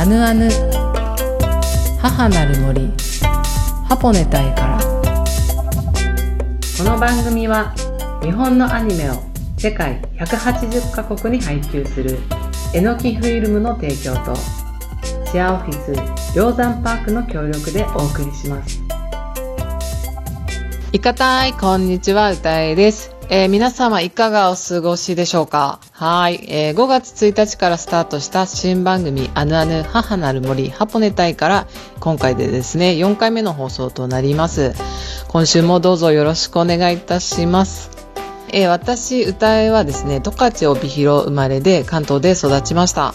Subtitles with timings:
[0.00, 0.48] アヌアヌ。
[2.00, 2.90] 母なる森。
[3.86, 4.78] ハポネタイから。
[6.78, 7.74] この番組は
[8.22, 9.16] 日本のアニメを
[9.58, 12.18] 世界180カ国に配給する
[12.72, 14.34] えのきフィルムの提供と
[15.26, 15.92] シェアオフィス
[16.34, 18.80] 鷹山パークの協力でお送りします。
[20.92, 23.14] いかたいこんにちは歌えです。
[23.28, 25.78] えー、皆様いかがお過ごしでしょうか？
[26.00, 31.66] はい、えー、5月1日からスタートした新番組あぬあぬ母なる森ハポネタイから
[32.00, 34.72] 今回でですね4回目の放送となります。
[35.28, 37.90] 今週もどうぞよろしくお願いいたします。
[38.50, 43.12] えー、私歌えはですね十勝帯広生まれで関東で育ちました。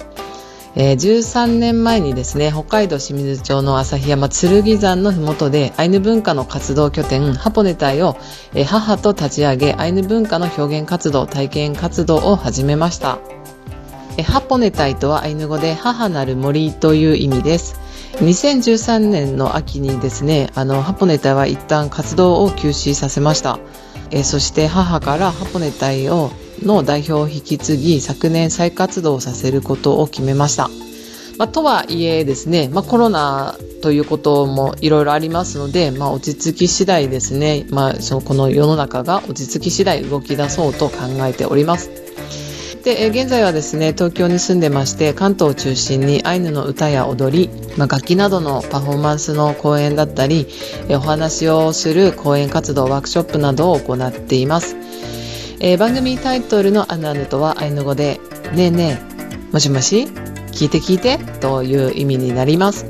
[0.78, 8.18] えー、13年前にですね、北海道清水町の旭山剣山のふもとでアイヌ文化の活動拠点ハポネ隊を、
[8.54, 13.20] えー、母と立ち上げアイヌ文化の表現活動、体験活動を始めました。
[14.18, 17.80] えー、ハポネ隊とはアイヌ語で母なる森という意味です。
[18.16, 23.60] 2013年の秋にですね、あの、ハポネ隊は一旦活動を休止させました。
[24.12, 26.32] え、そして母からハポネ隊を
[26.64, 30.70] の代表を引き継ぎ昨年再活動させることを決めました。
[31.38, 40.96] まあ、とはいえですね、まあ、コロナということもいろいろありますので、まあ、落ち着き次第ですね、まあ、そのこの世の中が落ち着き次第動き出そうと考
[41.26, 41.90] えております。
[42.84, 50.46] で現在はですね東京に住んでまして関東を中心にアイヌの歌や踊り、まあ、楽器などのパフォーマンスの講演だったり
[50.92, 54.85] お話をする講演活動ワークショップなどを行っています。
[55.66, 58.20] えー、番組タイトルのアナヌとはアイヌ語で、
[58.54, 60.04] ねえねえ、もしもし、
[60.52, 62.86] 聞いて聞いてという意味になります。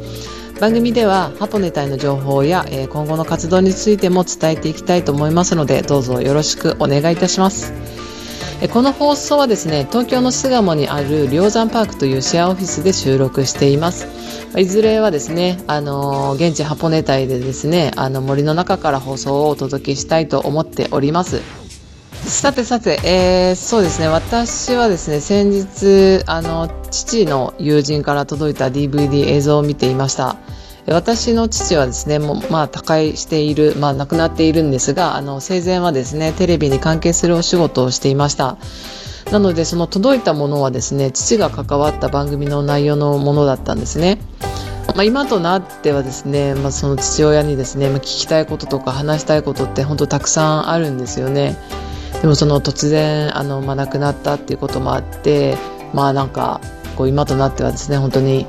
[0.60, 7.72] 番組ではハポネタイの情報や、えー、今後の活動についても伝えていきたいと思いますので、どうぞよろしくお願いいたします。
[8.60, 14.06] えこの放送はですね、東京の巣鴨にある梁山パークというシェアオフィスで収録しています。
[14.58, 21.65] いずれはですね、あの現地ハポネタイでですね、あの森の中から放送をお届けしたいと思っております。
[22.26, 24.08] さてさて、えー、そうですね。
[24.08, 30.36] 私はですね先日あの父の友人から届いた DVD 映像を見ていました。
[30.88, 38.58] 私の父はですねもう、まあ、他界している、まあ、亡くなっているんですがあの生前はですねテレビに関係するお仕事をしていました。
[39.32, 44.18] なのでその届いたものはですね父が関わった番組の内容のものだったんですね。
[44.96, 51.58] まあ、今となってはですね、まあ、その父親にですね、まあ、聞きたいこととか話したいことって本当たくさんあるんですよね。
[52.22, 55.58] でもその突然あの、まあ、亡くなったっていうこともあって
[55.94, 56.62] まあなんか
[56.96, 58.48] こう今となってはですね本当に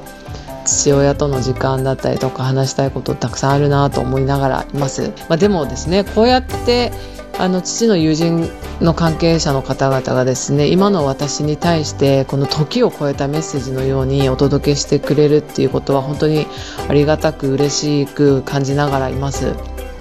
[0.65, 5.13] 父親との時間だったりとか話したいことたくさんあるなと思いながらいます。
[5.29, 6.93] まあ、でもですねこうやって
[7.39, 8.51] あの父の友人
[8.81, 16.47] の関係者の方々がですね今の私に対してこの時を超えたメッセージのようにお届けしてくれるっていうことは本当に
[16.89, 19.55] ありがたく嬉しく感じながらいます。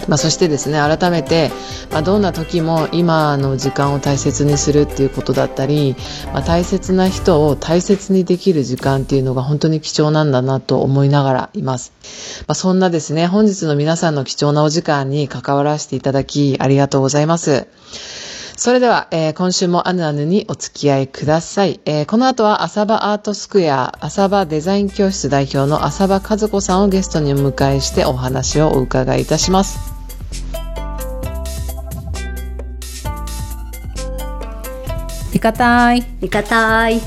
[0.08, 1.52] まあ、そしてですね改めて、
[1.92, 5.96] まあ、どんな時も今の時間を大切にするっていうことだったり、
[6.34, 11.94] まあ、大切な人を大切にできる時間っていうのが本当に貴重なんだなと思いながらいます、
[12.48, 17.68] まあ、そんなですね本日の皆さんの貴重なお時間に関わらせていただきありがとうございます。
[18.58, 21.82] それでは、えー、今週もアヌアヌにお付き合いください。
[21.86, 29.78] えー、この後は浅場アートスクエア、浅場デザイン教室代表の浅場和子さんをゲストにお迎えしてお話をお伺いいたします。
[35.34, 36.06] いかたい。
[36.22, 37.02] いかたい。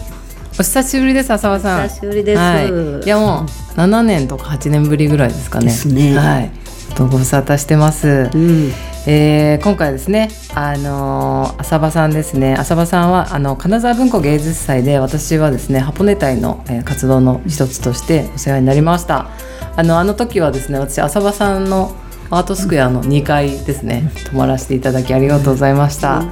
[0.61, 1.89] お久しぶりです、浅場さん。
[1.89, 2.39] 久しぶりです。
[2.39, 5.67] はい、いやもう七年とか八年ぶりぐらいですかね。
[5.67, 6.15] ですね。
[6.15, 6.51] はい。
[6.95, 8.31] とご無沙汰してます。
[8.33, 8.73] うん、
[9.07, 12.55] えー、今回ですね、あのー、浅場さんですね。
[12.55, 19.31] 浅場さんはあの金沢文庫芸術祭で私はですね、ハポネ隊の、えー、活動の一つとしてお世話になりました。
[19.77, 21.95] あのあの時はですね、私浅場さんの
[22.31, 26.25] アートスクエアの2階ですね、泊まらせていただきありがとうございました。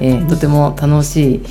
[0.00, 1.42] えー、とても楽しい、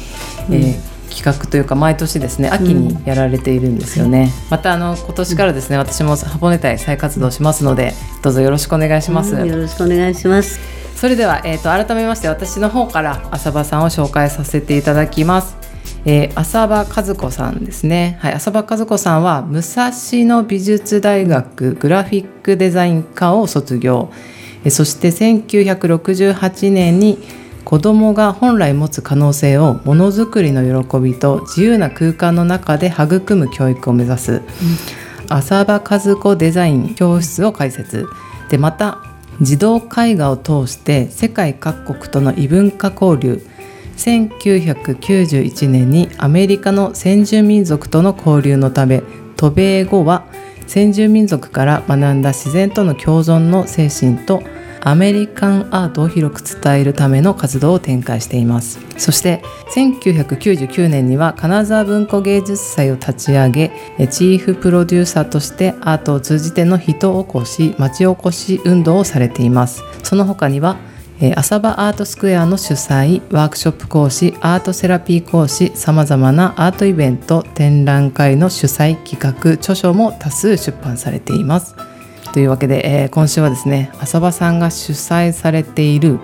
[0.49, 0.86] えー
[1.17, 10.59] 企画というか毎年ですね秋にやられているんですよね、うん、またあの今年からですね私もハポネ隊再活動しますのでどうぞよろしくお願いします、うん、よろしくお願いします。
[10.95, 15.55] それでは、えーと、改めまして私の方から浅場さんを紹介させていただきます。
[16.05, 18.17] えー、浅場和子さんですね。
[18.19, 19.91] はい、浅場和子さんは武蔵
[20.25, 24.11] 野美術大学グラフィックデザイン科を卒業。
[24.63, 27.19] えそして1968年に
[27.67, 34.41] 子どもが本来持つ可能性をものづくりの喜びと自由な空間の中で育む教育を目指す、うん、
[35.27, 38.07] 浅場和子デザイン教室を開設。
[38.49, 38.99] でまた
[39.41, 43.45] 児童絵画を通して世界各国との異文化交流。
[43.97, 49.03] 1991年にアメリカの先住民族との交流のため
[49.35, 50.23] 渡米後は
[50.67, 54.43] 先住民族から学んだ自然との共存の精神と
[54.81, 58.79] アメリカンアートを広く伝えるための活動を展開しています。
[58.97, 59.41] そして
[59.75, 63.71] 1999年には金沢文庫芸術祭を立ち上げ
[64.09, 69.83] チーフプロデューサーとしてアートを通じての人おこし町おこし運動をされています。
[70.03, 70.77] その他には
[71.35, 81.75] 浅場アートスクエアの主催ワークショップ講師アートセラピー講師さまざまなアートイベント展覧会の主催企画著書も多数出版されています。
[82.33, 86.19] というわけで、えー、今週はですね浅場さんが主催されている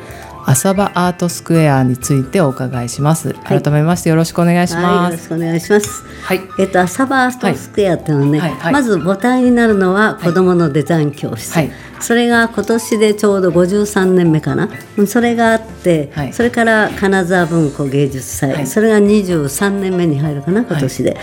[0.45, 3.34] 浅場アートスクエアについてお伺いします。
[3.44, 4.84] 改めましてよろしくお願いします。
[4.86, 6.04] はい、よろしくお願いします。
[6.24, 6.42] はい。
[6.60, 11.57] えっと浅場アートスクエアっていうのはね、はいはい、まず母体になるのは子どものデザイン教室。
[12.00, 14.69] それが今年でちょうど53年目かな。
[15.07, 21.18] それがあって、それから金沢文庫芸術祭、それが23年目に入るかな今年で。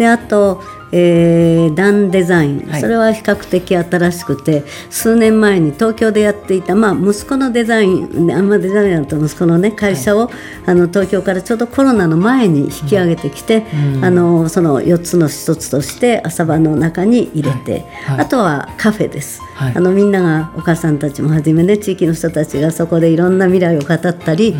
[0.00, 0.62] であと
[0.92, 10.34] えー、ダンデザイン、はい、それは比較的新しくて数年前に東京でやっていた、まあ、息子のデザインあんまデザイナーと息子の、ね、会社を、はい、
[10.66, 13.66] あの東京からちょうどコロナの前に引き上げてきて、
[13.96, 24.50] うん、あのその4つの1つとして朝場の中に入れて、はい、あとはカフェです、あのみんながお母さんたちもはじめね地域の人たちがそこでいろんな未来を語ったり、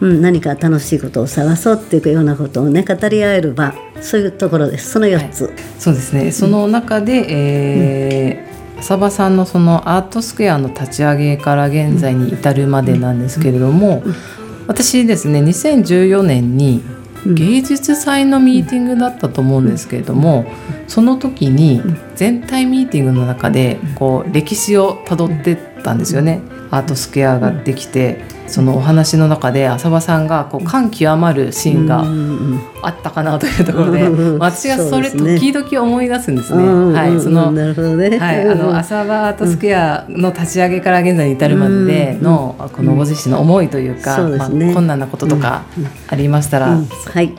[0.00, 4.90] うん、うん、何か楽しいことを探そうっていうようなことをね語り合える場そういうところです。
[4.92, 6.30] その4つ、はい、そうですね。
[6.32, 14.02] その中で、えー、浅場さんのそのアートスクエアの立ち上げから現在に至るまでなんですけれども、
[14.66, 16.82] 私ですね2014年に
[17.26, 20.44] 芸術祭のミーティングだったと思うんですけれども、
[20.86, 21.80] その時に
[22.16, 26.42] 全体ミーティングの中でこう歴史をたどってったんですよね。
[26.74, 32.04] アートスクエアができてそのお話の中で浅場さんがこう感極まるシーンが
[32.82, 36.62] あったかなというところで、私がそれ時々思い出すんですね。
[36.92, 45.64] はい、その、はい、あの浅場アートスクエアの立ち上げから現在に至るまでのこのご自身の思いというか、まあ、困難なこととか
[46.08, 47.34] ありましたら、はい、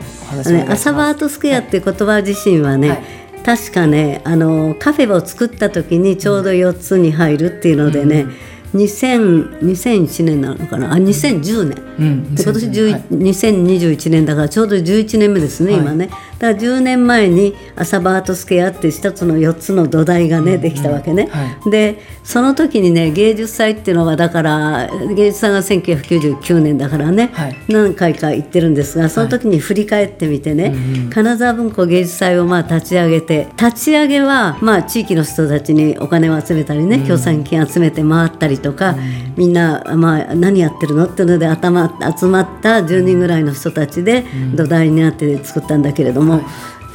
[0.70, 3.04] 浅場アートスクエアっていう言葉自身はね、
[3.46, 10.94] 確かねあのカフェを作った時にちょうど4つに入るっていうのでね、うん2000 2001年なのかな？
[10.94, 16.10] あ2010年、うん、で今年、はい、2021年だからちょうど11年目ですね、はい、今ね
[16.46, 27.32] だから10年前に朝バートスケアって一つの4つの土台がねできたわけね、はい、でその時にね芸術祭っていうのはだから芸術祭が1999年だからね、
[27.68, 30.76] 何回か行ってるんですがその時に振り返ってみてね、
[31.12, 38.96] 金沢文庫芸術祭をまあ立ち上げて立ち上げはまあ地域の人たちにお金を集めたりね、協賛金集めて回ったりとか、
[39.38, 46.42] みんな、まあ、何やってるのっていうので頭集まった10人ぐらいの人たちで土台になって作ったんだけれども。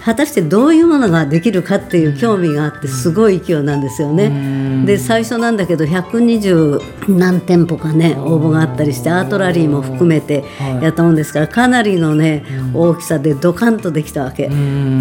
[0.05, 4.87] 果たしてどういうものができるかっていう興味があってすごい勢いなんですよね。
[4.87, 10.45] で最初なんだけど120何店舗かね応募があったりしてアートラリーも含めて
[10.81, 12.45] やったもんですからかなりのね
[12.75, 14.51] 大きさでドカンとできたわけ。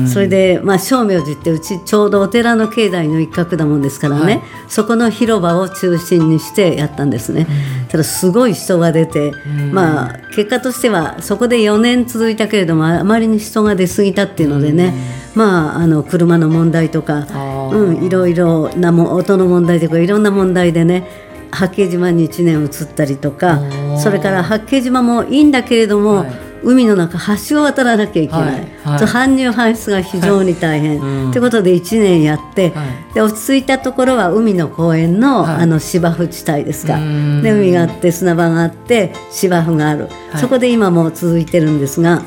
[0.08, 7.48] それでまあ正明寺ってうちちょうどお寺の境内の一角だもんですからね、はい、そこの広場を中心にしてやったんですね。
[7.90, 9.34] ただすごい人が出て
[9.72, 17.28] まあ結果としてはそこで4年続いたけれどもあまりに人が出過ぎたっていうのでねまあ、あの車の問題とか、
[17.72, 21.08] うん、いろいろなも音の問題とかいろんな問題でね
[21.52, 23.60] 八景島に1年移ったりとか
[23.98, 32.74] それから八景島もいいんだけれども、はい、海の中橋を渡らなきゃいけない、はいはい、搬入搬出が非常に大変、と、はい、いうことで1年やって、
[33.14, 36.98] で落ち着いたところは海の公園の,、あの芝生地帯ですか。
[36.98, 42.24] で海があって砂場があって芝生がある、そこで今も続いてるんですが。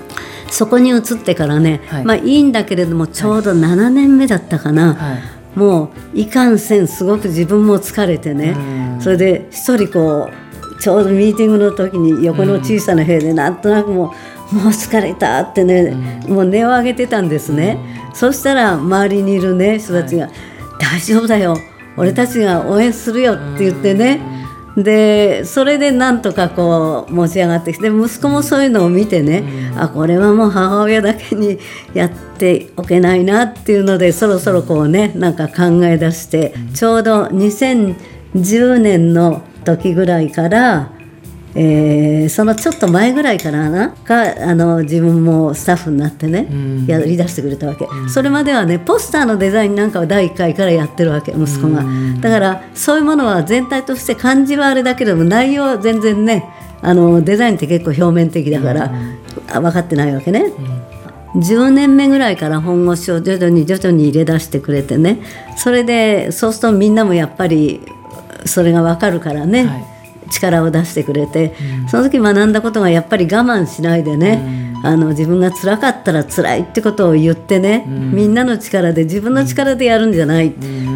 [0.50, 8.54] そこに移ってからね、はい、まあいいんだけれどもちょうど7年目だったかな、はい、もういかんせんすごく自分も疲れてね。
[9.00, 10.51] それで一人こう
[10.82, 14.12] ちょうどミーティングの時に横の小さな部屋でなんとなくも
[14.52, 15.92] うもう疲れたってね、
[16.28, 17.78] もう音を上げてたんですね、
[18.12, 20.28] そしたら周りにいるね人たちが、
[20.80, 21.56] 大丈夫だよ。
[21.96, 24.20] 俺たちが応援するよって言ってね、
[24.76, 29.38] でそれでなんとかこう持ち上がってきて息子もそういうのを見てね、
[29.72, 31.58] うん、あこれはもう母親だけに
[31.94, 40.92] やっておけないなっていうのでそろそろこうねなんか考え出して、うん、ちょうど2010年の時ぐらいから
[41.54, 56.44] えー、そのちょっと前ぐらいからながあの自分もスタッフになってね、うん、やりだしてくれたわけ、うん、それまではねポスターのデザインなんかは第1回からやってるわけ息子が、うん、だからそういうものは全体として漢字はあれだけども内容は全然ね
[56.80, 58.90] あのデザインって結構表面的だから、
[59.60, 60.52] 分かってないわけね。
[61.36, 65.20] 10年目ぐらいから本腰を徐々に徐々に入れ出してくれてね。
[65.56, 67.80] それでそうするとみんなもやっぱり
[68.46, 69.84] それが分かるからね、はい、
[70.30, 80.54] 力を出してくれて、うん、その時学んだことがやっぱり我慢しないでね、うん、あの自分が辛かったら辛いってことを言ってね、うん、みんなの力で自分の力でやるんじゃない、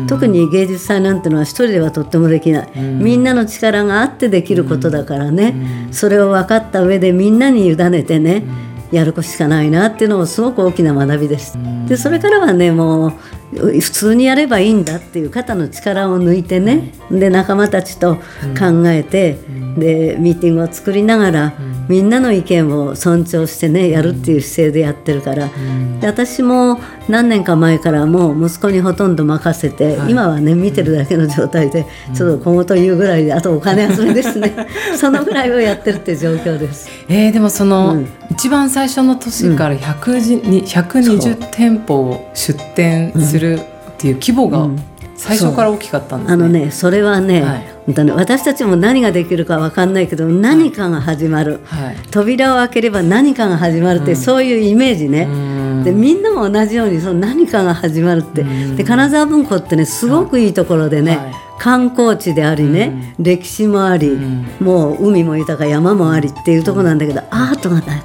[0.08, 5.54] 特に芸術祭なんてのは一人ではとってもできない、みんなの力があってできることだからね、
[5.92, 8.44] それを分かった上でみんなに委ねてね、
[8.96, 11.58] やることしかないなっていうのもすごく大きな学びです。
[11.88, 13.08] でそれからはねも
[13.52, 18.22] う普通にやればいいんだっていう肩の力を抜いてね、で仲間たちと考
[18.86, 19.38] えて、
[19.78, 21.54] でミーティングを作りながら、
[21.88, 25.50] みんなの意見を尊重してねやるっていう姿勢でやってるから、
[26.00, 34.66] で私も何年か前からもう息子にほとんど任せて、はい、今はね見てるだけの状態で、ちょっと今後というぐらいであとお金遊びですね。
[34.96, 36.88] そのぐらいをやってるって状況です。
[37.08, 44.68] えー、でもその、うん、一番最初の年から100、うん、120店舗を出店するっていう規模が、
[45.16, 47.76] 最初から大きかったんです、ね、あのねそれはね、はい。
[47.86, 55.26] 私たちも何ができるか分かんないけど何かが始まる、はい、扉を開ければ何かが始まるって、うん、そういうイメージね、
[55.84, 58.42] でみんなも同じようにその何かが始まるって、
[58.74, 64.16] で金沢文庫ってねすごくいいところでね、はい、観光地でありね、歴史もあり、
[64.60, 68.02] もう海も豊か山もありっていうところなんだけど、アートがない。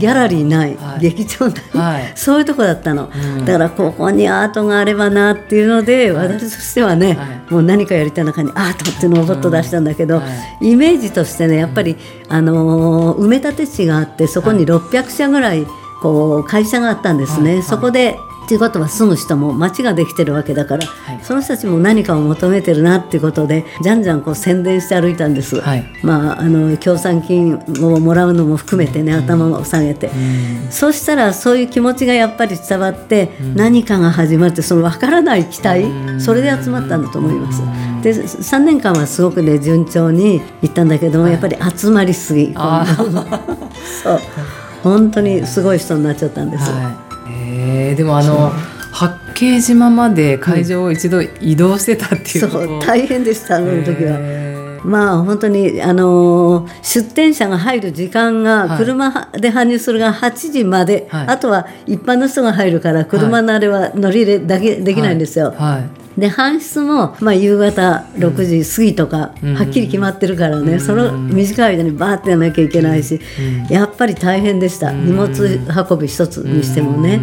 [0.00, 7.16] ギャラリーない、はい、劇場ない、はい、そういうとこだったの、うん、だからここにアートがあればなっていうので、はい、私としてはね、
[7.48, 10.20] もう何かやりたい中にアートっていうのをぼっと出したんだけど、
[10.60, 11.96] イメージとしてねやっぱり、
[12.28, 15.66] あのー、埋め立て地があってそこに600社ぐらい
[16.02, 18.18] こう会社があったんですね、そこで
[18.50, 30.10] っていうことは住む人も町ができてるわけだから、はい、その人たちも何かを求めてるなっていうことでじゃんじゃんこう宣伝して歩いたんです、はい、まああの協賛金をもらうのも含めてね、頭を下げて、
[30.68, 35.84] そうしたらそういう気持ちがやっぱり伝わって、何かが始まってその分からない期待、
[36.20, 37.62] それで集まったんだと思います。
[38.02, 42.52] で3年間はすごくね順調にいったんだけども、やっぱり集まりすぎ
[44.02, 44.20] そう。
[44.82, 46.68] 本当にすごい人になっちゃったんです。
[46.68, 47.09] はい
[47.50, 48.50] えでもあの
[48.92, 54.50] 八景島まで会場を一度移動してたっていう、そう大変でしたあの時は。
[54.84, 65.50] まあ本当にあのー、出店者が入る時間が車で搬入するが8時まで、はい、あとは一般の人が入るから車のあれは乗り入れだけできないんですよ。
[65.50, 65.90] はいはい、
[66.20, 75.30] で搬出も、まあ、夕方6時過ぎとか、うん、はっきり決まってるからね、うん、その短い間にバーってやらなきゃいけないし、うん、やっぱり大変でした、荷物
[75.90, 77.20] 運び一つにしてもね。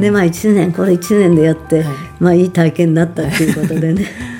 [0.00, 1.84] でまあ1年これ1年でやって、
[2.18, 4.06] まあいい体験だったっていうことでね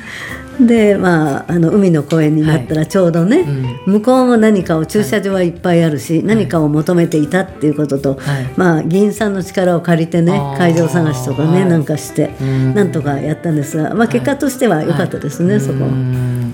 [0.60, 12.28] でまああの海の公園になったらちょうどね、はいうん、向こうも何かを駐車場はいっぱいあるし、はい、何かを求めていたっていうことと、はい、まあ議員さんの力を借りてね会場探しとかねなんかして
[12.74, 15.86] なんとかやったんですが、まあ、結果としては良かったですね、そこ。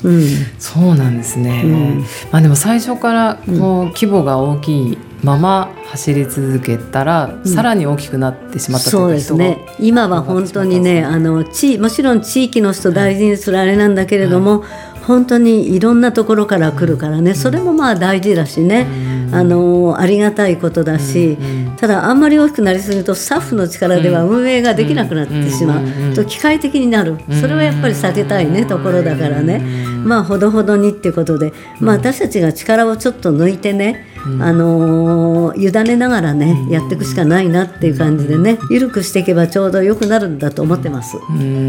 [0.05, 0.23] うん、
[0.59, 2.01] そうなんですね、うん、
[2.31, 9.59] まあ、でも最初からこう規模が大きいまま走り続けたら、うん、さらに大きくなってしまったそうですね。
[9.81, 21.37] 今は本当にねあの地もちろん地域の人大事にするあれなんだけれども、はい、本当にいろんなところから来るからね、うん、それもまあ大事だしね、うん、あのありがたいことだし、
[21.77, 27.19] ただあんまり大きくなりすぎるとスタッフの力では運営ができなくなってしまう、と機械的になる。
[27.41, 29.61] それはやっぱり避けたいねところだからね、
[30.05, 34.07] まあほどほどにっていうことで、まあ、私たちが力をちょっと抜いてね
[34.41, 41.17] あのー、委ねながらね、やっていくしかないなっていう感じでね緩くしていけばちょうど良くなるんだと思ってます。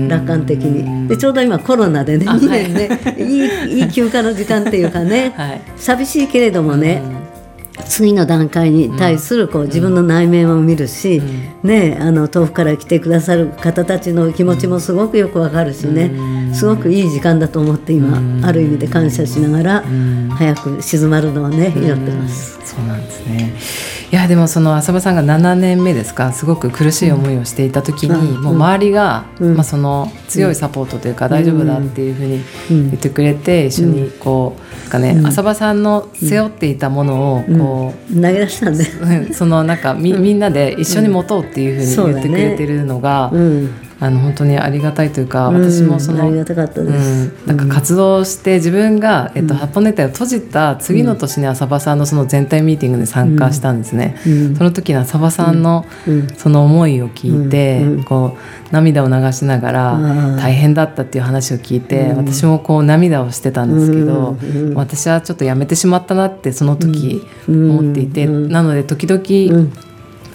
[0.08, 1.08] 楽観的に。
[1.08, 7.02] でちょうど今コロナでね2年ね、はい、 いいいい休暇の時間っていうかね、 はい、寂しいけれどもね、
[7.88, 11.22] 次の段階に対するこう自分の内面を見るし、
[11.64, 16.12] ね、あの遠くから来てくださる方たちの気持ちもすごくよくわかるしね。
[16.54, 19.84] すごくいい時間だと思って今ある意味で感謝しながら
[20.36, 22.60] 早く静まるのをね祈ってます。
[22.64, 32.44] そうなんですねいやでもその浅場さんが7年目ですかすごく苦しい思いをしていた時に、うん、もう周りが、うん、まあ、その強いサポートというか、大丈夫だっていうふうに
[32.90, 43.32] 言ってくれて、一緒にこうかね、浅場さんの背負っていたものをこう、投げ出したんでそのなんかみみんなで一緒に持とうっていうふうに言ってくれてるのが、
[44.02, 54.16] あの本当にありがたいというか、私もその、ありがたかったです、なんか活動して自分が、えっと、八本ネタを閉じた次の年に浅場さんのその全体ミーティングに参加したんですね、
[54.58, 55.86] その時に浅場さんの
[56.38, 60.00] その思いを聞いて、こう涙を流しながら
[60.38, 64.38] 大変だったっていう話を聞いて、私もこう涙をしてたんですけど、
[64.76, 69.70] 私はちょっとやめてしまったなってその時思っていて、なので時々、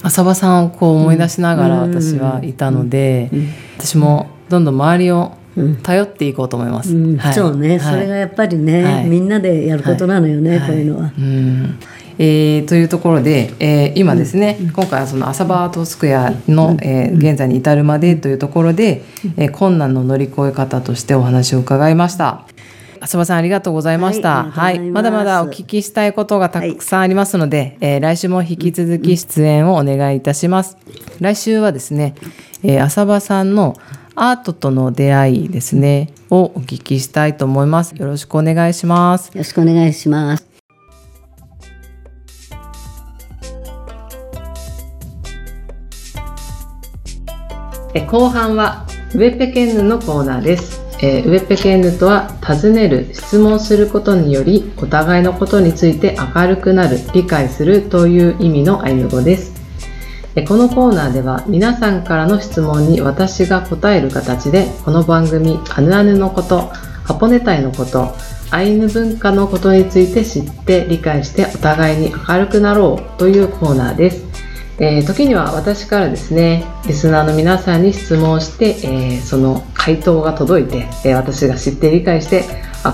[0.05, 3.47] 浅場さんをこう思い出しながら私はいたので、うん。
[3.77, 5.75] 私もどんどん周りをうん。
[5.77, 6.89] 頼っていこうと思います。
[7.33, 7.79] そうね、はい。
[7.79, 9.05] それがやっぱりね、はい。
[9.05, 10.67] みんなでやることなのよね、はい。
[10.67, 11.13] こういうのは。
[11.17, 11.79] うん。
[12.17, 19.03] えーというところで、えー今ですね、今回はその浅場アートスクエアの、えー現在に至るまでというところで、
[19.37, 22.45] えー困難の乗り越え方としてお話を伺いました。
[23.01, 24.45] 浅場さんありがとうございました。
[24.45, 30.77] はいまだまだお聞きしたいことがたくさんありますので、えー来週も引き続き出演をお願いいたします。
[31.19, 32.15] 来週はですね、
[32.63, 33.75] えー浅場さんの
[34.15, 37.91] アートとの出会いですね、をお聞きしたいと思います。
[37.95, 39.27] よろしくお願いします。
[39.27, 40.47] よろしくお願いします。
[47.93, 59.55] え後半はウェペケンヌのコーナーです、えーウェペケンヌとは尋ねる質問することによりお互いのことについて明るくなる理解するという意味のアイヌ語です。
[60.35, 66.71] えこのコーナーでは皆さんからの質問に私が答える形でこの番組アヌアヌのこと
[67.05, 68.13] ハポネタイのこと
[68.51, 74.25] アイヌ文化のことについて知って理解してお互いに明るくなろうというコーナーです。
[74.77, 82.43] えー時には私からですねリスナーの皆さんに質問して、えーその回答が届いて、えー私が知って理解して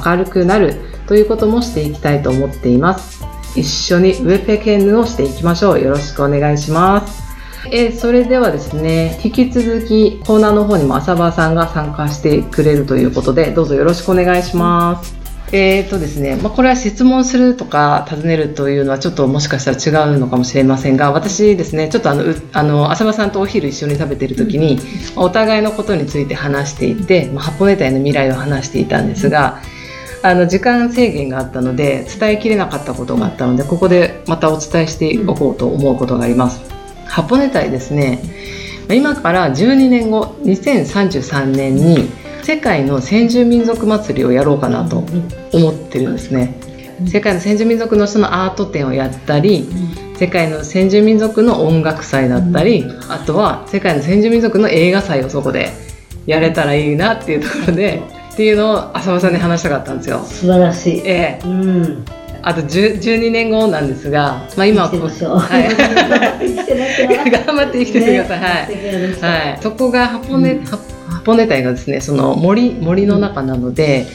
[0.05, 0.75] 明るくなる
[1.07, 3.23] ということもしていきたいと思っています。
[3.55, 5.81] 一緒にウェペケンヌをしていきましょう。
[5.81, 7.23] よろしくお願いします。
[7.71, 15.20] えーそれではですね引き続きコーナーの方にも浅場さんが参加してくれるということでどうぞよろしくお願いします。
[15.53, 24.79] えーとですねまあ、これは質問するとか尋ねるというのはちょっともしかしたら違うのかもしれませんが私ですねちょっとあのうあの浅場さんとお昼一緒に食べてる時に、
[25.17, 29.61] お互いのことについて話していて、まあ、八方ネタへの未来を話していたんですが、
[30.23, 36.61] あの時間制限があったので伝えきれなかったことがあったのでここでまたお伝えしておこうと思うことがあります。
[37.05, 38.23] ハポネタイですね
[38.89, 42.09] 今から12年後2033年に
[42.43, 45.03] 世界の先住民族祭りをやろうかなと
[45.53, 46.55] 思ってるんですね
[47.07, 49.67] 世界の先住民族の人のアート展をやったり
[50.17, 55.71] 世界の先住民族の音楽祭だったりあとは世界の先住民族の映画祭をそこで
[56.25, 60.19] やれたらいいなっていうところでっていうのを浅間さんに話したかったんですよ。
[60.23, 60.99] 素晴らしい。
[60.99, 62.05] ええうん。
[62.43, 65.37] あと10 12年後なんですが、まあ、今は生きてましょう。
[65.37, 65.69] はい
[67.45, 68.39] 頑張って生きててください。
[68.39, 69.49] はい。
[69.51, 70.65] はい、そこが箱根、うん
[71.11, 74.07] は箱根隊がですねその森森の中なので、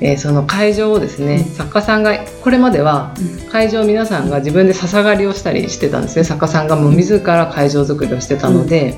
[0.00, 1.44] えーその会場をですね、うん。
[1.44, 3.14] 作家さんがこれまでは
[3.50, 6.24] 会場を皆さんが自分で笹刈りをしたりしてたんですね。
[6.24, 8.94] 作家さんがもう自ら会場作りをしてたので、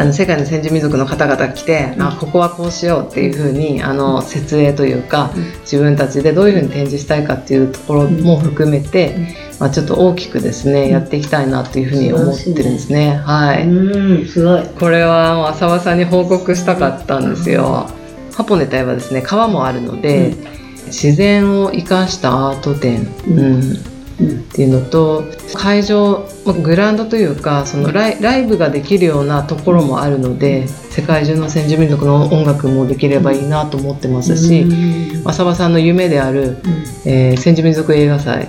[0.00, 2.02] あの世界の先住民族の方々が来て、うん。
[2.02, 5.44] あここはこうしようっていうふうにあの設営というか、うん。
[5.60, 10.88] 自分たちでどういうふうに展示したいかっていうところも含めて、まあ、ちょっと大きくですね、うん。
[10.88, 13.16] やっていきたいなというふうに思ってるんですね。
[13.26, 14.66] はい、うん、すごい。
[14.68, 17.86] これはもう浅輪さんに報告したかったんですよ。
[18.34, 20.50] ハポネタイはですね川もあるので、うん。
[20.86, 35.28] 自然を生かしたアート展、うんっていうのと会場まあグラウンドというかそのライライブができるようなところもあるので世界中の先住民族の音楽もできればいいなと思ってますし、うん。
[35.28, 36.58] 浅場さんの夢である、
[37.06, 38.48] えー先住民族映画祭。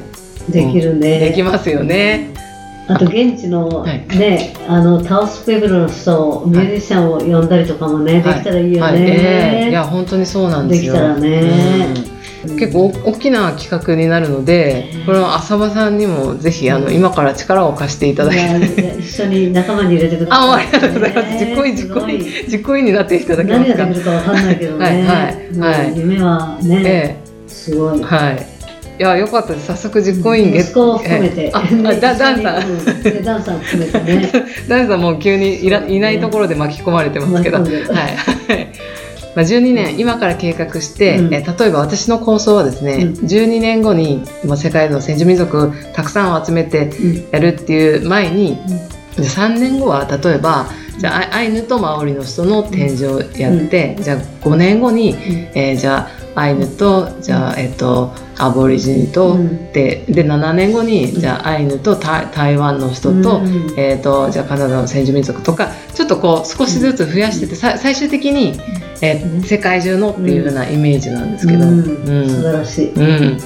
[0.50, 1.20] できるね。
[1.20, 2.34] できますよね。
[2.88, 4.06] あと現地のはい。
[4.08, 9.02] ね、あのタオスペブルの人、ミュージシャンを呼んだりとかもね、できたらいいよはい。
[9.02, 9.62] ええ。
[9.64, 9.72] いね。
[9.72, 10.94] や本当にそうなんですよ。
[10.94, 11.94] できたらね。
[12.06, 19.00] うん結構大きな企画になるので、これは浅場さんにもぜひあの今から力を貸していただきたい。
[19.00, 20.66] 一緒に仲間に入れてくだあ、もうあさい。
[20.68, 21.46] りがとうございます。
[21.46, 23.84] 実行委員、す実行委員実行委員になっていただけま何すか？
[23.84, 24.86] ができるかわかんないけどね。
[24.86, 27.16] はいはいはいうん夢はね、え
[27.48, 28.04] すごいえ。
[28.04, 28.48] はい。
[29.00, 29.66] いや、よかったです。
[29.68, 33.24] 早速実行委員ゲ息子を含めて、ええあ、あダダンさん。
[33.24, 34.32] ダンさん含めてね。
[34.70, 37.58] ダンさんもう急にいらいないところで巻き込まれてますけど。
[37.58, 37.68] はい。
[39.36, 41.34] まあ、12年今から計画して、うん。
[41.34, 43.14] え例えば私の構想はですね、うん。
[43.26, 44.24] 12年後に
[44.58, 47.30] 世界の先住民族たくさん集めてうん。
[47.32, 48.58] やるっていう前に、
[49.16, 50.68] じゃあ3年後は例えば
[50.98, 55.16] じゃあアイヌとマオリの人の展示をやって、じゃあ5年後に、
[55.56, 59.72] えーじゃあアイヌとじゃあ、えっとアボリジニと、うん。
[59.74, 63.74] でで7年後にじゃあアイヌと台台湾の人と,、うん。
[63.78, 68.60] えー、とじゃあカナダの先住民族とかちょっとこう少しずつ増やしてて、さ最終的に、
[69.02, 71.66] えーうん世界中のっていうようなイメージなんですけど。
[71.66, 72.22] ううん。
[72.26, 72.94] ん素晴らしい。
[72.94, 73.38] うん。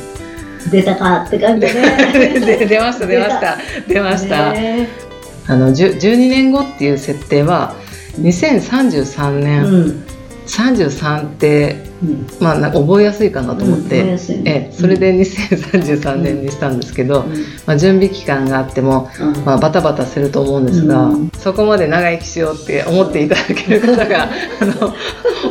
[0.72, 1.74] 出たかって感じで。
[1.80, 2.40] ね。
[2.58, 3.58] で出ました出ました。
[3.88, 4.88] 出ました、ね。
[5.48, 7.76] あの10 12年後っていう設定は
[8.20, 10.05] 2033う年ん
[10.48, 12.28] 33って、うん。
[12.40, 17.26] まあ、覚えやすいかなと思って、うん覚えそれで2033年にしたんですけど、
[17.66, 19.46] まあ、準備期間があっても、うん。
[19.46, 21.32] まあ、バタバタすると思うんですが、うん。
[21.38, 24.30] そこまで長生きしようって思っていただける方が
[24.62, 24.94] あの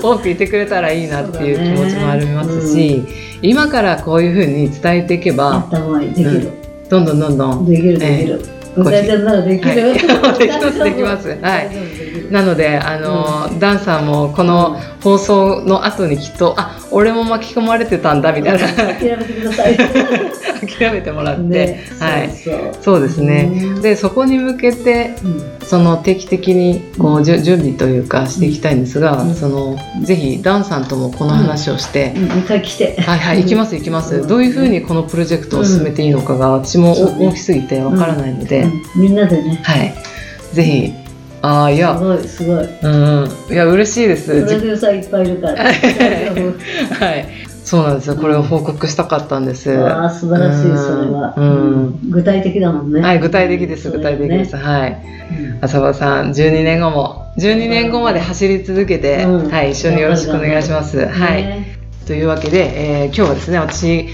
[0.03, 3.05] 多くいてくれたらいいなっていう気持ちもありますし、
[3.43, 6.51] 今からこういうふうに伝えていけやばった方がいいできる、
[6.89, 8.41] どんどんどんどんできるできる。
[8.41, 9.93] え歌いちゃんならできる、はい。
[10.39, 10.85] できます。
[10.85, 18.67] できますはいなのであの、ダンさんもこの放送の後にきっとあ俺も巻き込まれてたんだみたいな。
[18.67, 19.77] 諦めてください。
[20.67, 22.31] 諦めてもらって、ねはい。
[22.81, 23.83] そうですね、うん。
[23.83, 25.43] でそこに向けてうん。
[25.63, 29.35] その定期的にこうじゅ準備というかしていきたいんですが、うん。
[29.35, 32.25] そのぜひダンさんともこの話をして、うん。
[32.39, 32.97] 一回来て。
[33.03, 38.63] はいはい行きます行きます、どういうふうにこのプロジェクトを進めていいのかが私も大きすぎてわからないので、
[38.97, 39.03] うん。
[39.03, 39.61] みんなでね。
[39.63, 39.95] はい。
[40.55, 41.04] ぜひ
[41.45, 42.65] ああいすやごいすごい。
[42.65, 44.45] うんいや嬉しいです。
[44.47, 45.65] プロデューサーいっぱいいるから。
[45.65, 45.71] は
[47.17, 47.27] い。
[47.65, 48.17] そうなんですよ。
[48.17, 49.77] これを報告したかったんです。
[49.79, 52.11] ああ素晴らしいうんそれは、うん。
[52.11, 53.01] 具体的だもんね。
[53.03, 53.91] はい具体的です。
[53.91, 54.99] 具体的です、はい。
[55.61, 57.27] 浅場さん12年後も。
[57.37, 59.51] 12年後まで走り続けて、うん。
[59.51, 61.43] はい一緒によろしくお願いします、うんはい。
[61.43, 61.67] ね
[62.05, 64.09] というわけで、えー今日はですね私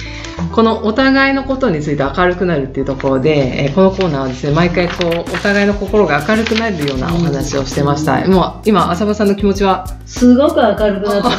[0.52, 9.86] このお互いのことについて明るくなるっていうところで、えーこのコーナーはですね毎回こうお互いの心が明るくなるようなお話をしてました、もう今浅場さんの気持ちは？
[10.06, 11.32] すごく明るくなった もう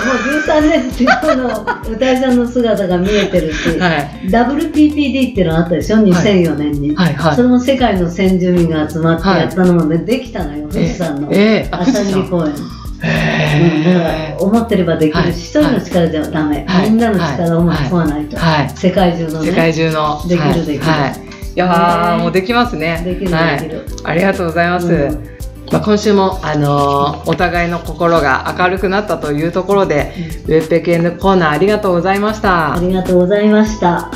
[0.45, 4.09] 13年っていうの歌いさんの姿が見えてるし、 はい。
[4.25, 7.35] WPPD っていうのがあったでしょ？2004年に、はいはい。
[7.35, 11.29] それも世界の先住民が集まってやったのもね、できたのよ富士山の、
[11.71, 15.31] 朝霧公園うん、だか思ってればできるし、はい。
[15.31, 16.89] 一人の力じゃダメ、はい。
[16.89, 18.69] みんなの力を巻き込まないと、はい。
[18.69, 19.49] 世界中のね。
[19.49, 20.21] 世界中の。
[20.27, 20.65] できるはい。
[20.65, 20.83] できる。
[20.83, 22.23] はい、いやー、ね。
[22.23, 23.01] もうできますね。
[23.03, 23.59] できるはい。
[23.59, 23.85] できる。
[24.03, 25.31] ありがとうございます、うん。
[25.71, 30.13] まあ、今週も、あのーお互いの心が明るくなったというところで、
[30.45, 32.75] ウェブペケンのコーナーありがとうございました。
[32.75, 34.11] ありがとうございました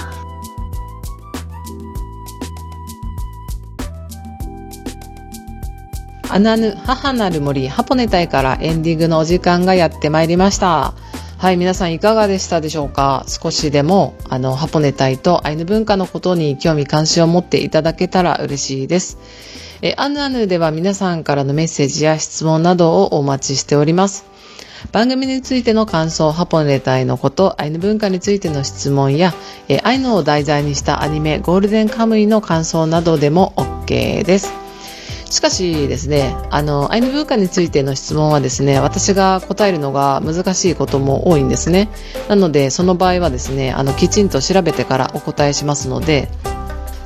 [6.35, 10.93] アナヌ母なる森ハポネ隊からエンディングのお時間がやってまいりました。
[11.37, 13.23] はい、皆さんいかがでしたでしょうか？
[13.25, 19.17] 少しでも、あの、ハポネ隊とアイヌ文化のことに興味関心を持っていただけたら嬉しいです。
[19.81, 24.25] え、アヌアヌでは皆さんからのメッセージや質問などをお待ちしております。
[24.91, 29.33] 番組についての感想、ハポネ隊のこと、アイヌ文化についての質問や、
[29.69, 34.64] えアイヌを題材にしたアニメ、ゴールデンカムイの感想などでも OK です。
[35.29, 41.89] しかしですね、あの、アイヌ文化についての質問はですね、私が答えるのが難しいことも多いんですね。
[42.29, 46.29] なので、その場合はですね、あの、きちんと調べてからお答えしますので、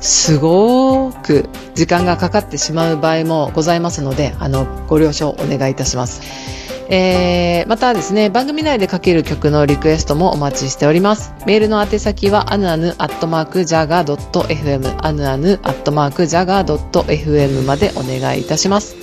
[0.00, 6.69] すごく時間がかかってしまう場合もございますので、あの、ご了承お願いいたします。
[6.92, 11.32] えー、またですね、番組内でかける曲のリクエストもお待ちしております。
[11.46, 18.96] メールの宛先は、アヌアヌアットマークジャガー .fm、アヌアヌアットマークジャガー .fm までお願いいたします。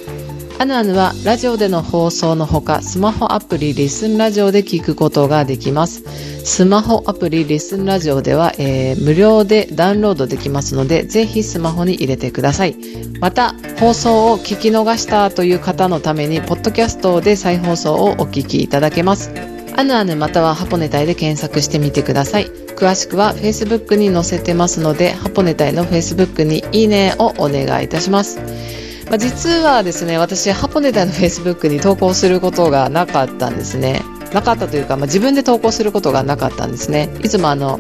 [0.60, 6.04] アヌアヌはラジオでの放送のほか、スマホアプリリスンラジオで聞くことができます。
[6.44, 12.76] スマホアプリリスンラジオでは、えー無料でダウンロードできますので、ぜひスマホに入れてください。
[13.20, 19.32] また、放送を聞き逃したという方のために、ポッドキャストで再放送をお聞きいただけます。
[19.76, 22.48] アヌアヌまたはハポネタイで検索してみてください。
[22.76, 28.87] 詳しくは Facebook に載せてますので、ハポネタイの Facebook にいいねをお願いいたします。
[29.10, 34.02] まあ、実はですね、私、ハポネタの Facebook に投稿することがなかったんですね。
[34.34, 37.10] なかったというか、まあ、自分で投稿することがなかったんですね。
[37.24, 37.80] いつもあの、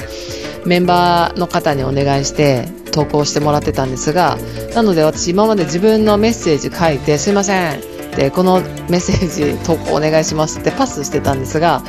[0.65, 4.37] メンバーの方にお願いして投稿してもらってたんですが、
[4.73, 7.81] なので私今まで自分のメッセージ書いて、すいません。
[8.15, 11.83] で、このメッセージ投稿お願いしますってパスしてたんですが、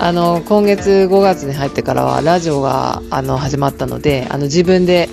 [0.00, 5.08] あの、今月5月に入ってからはラジオがあの始まったので、あの自分で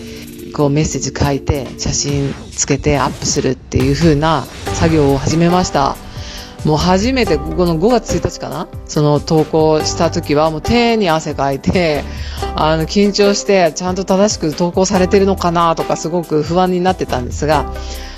[0.56, 4.44] こうメッセージ書いて写真つけてアップするっていう風な
[4.76, 5.98] 作業を始めました。
[6.64, 8.68] もう初めてこの5月1日かな？
[8.88, 12.04] その投稿した時はもう手に汗かいて、
[12.56, 17.72] あの緊張してちゃんと正しく投稿されてるのかなとかすごく不安になってたんですが、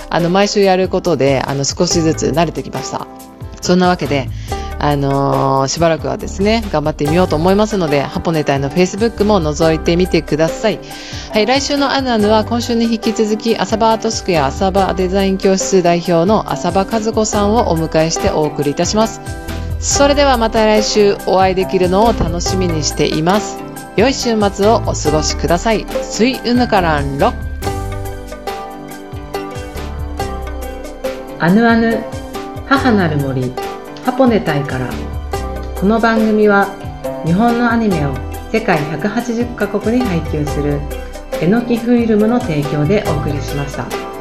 [0.09, 3.07] あの毎週やることであの少しずつ慣れてきました。
[3.61, 4.29] そんなわけで、
[4.79, 10.79] あのーしばらくはですね、頑張ってみようと思いますので、ハポネタイの Facebook も覗いてみてください。
[11.33, 19.19] はい、来週のアヌアヌは今週に引き続き、浅場アートスクエア浅場デザイン教室代表の浅場和子さんをお迎えしてお送りいたします。
[19.79, 23.57] それではまた来週お会いできるのを楽しみにしています。
[23.95, 25.85] 良い週末をお過ごしください。
[26.03, 27.33] スイウヌカランロ
[31.39, 32.03] アヌアヌ
[32.67, 33.53] 母なる森
[34.07, 34.89] ハポネタイから
[35.75, 36.67] この番組は
[37.25, 38.15] 日本のアニメを
[38.53, 40.79] 世界180カ国に配給する
[41.41, 44.16] えのきフィルムの提供でお送りしました。